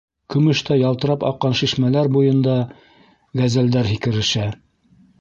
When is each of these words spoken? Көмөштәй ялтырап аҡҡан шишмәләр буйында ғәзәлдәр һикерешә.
Көмөштәй 0.35 0.81
ялтырап 0.83 1.25
аҡҡан 1.31 1.53
шишмәләр 1.61 2.11
буйында 2.17 2.57
ғәзәлдәр 3.43 3.95
һикерешә. 3.95 4.53